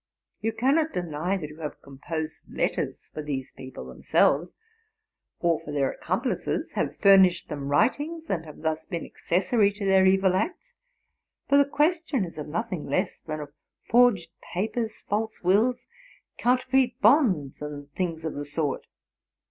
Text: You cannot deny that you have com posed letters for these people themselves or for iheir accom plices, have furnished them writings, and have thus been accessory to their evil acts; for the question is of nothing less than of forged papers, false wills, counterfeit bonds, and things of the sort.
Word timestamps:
You 0.39 0.51
cannot 0.51 0.93
deny 0.93 1.37
that 1.37 1.47
you 1.49 1.57
have 1.59 1.79
com 1.83 1.99
posed 1.99 2.51
letters 2.51 3.07
for 3.13 3.21
these 3.21 3.51
people 3.51 3.85
themselves 3.85 4.49
or 5.41 5.59
for 5.59 5.71
iheir 5.71 5.95
accom 5.99 6.23
plices, 6.25 6.71
have 6.73 6.97
furnished 6.97 7.49
them 7.49 7.67
writings, 7.67 8.23
and 8.27 8.43
have 8.43 8.63
thus 8.63 8.83
been 8.87 9.05
accessory 9.05 9.71
to 9.73 9.85
their 9.85 10.03
evil 10.07 10.33
acts; 10.33 10.73
for 11.47 11.55
the 11.59 11.65
question 11.69 12.25
is 12.25 12.39
of 12.39 12.47
nothing 12.47 12.87
less 12.87 13.19
than 13.19 13.41
of 13.41 13.53
forged 13.91 14.31
papers, 14.41 15.03
false 15.07 15.43
wills, 15.43 15.85
counterfeit 16.35 16.99
bonds, 16.99 17.61
and 17.61 17.91
things 17.91 18.25
of 18.25 18.33
the 18.33 18.43
sort. 18.45 18.87